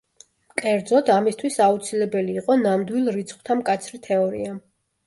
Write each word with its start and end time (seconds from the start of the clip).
კერძოდ, 0.61 1.11
ამისთვის 1.17 1.59
აუცილებელი 1.67 2.35
იყო 2.43 2.59
ნამდვილ 2.65 3.15
რიცხვთა 3.21 3.61
მკაცრი 3.63 4.07
თეორია. 4.11 4.61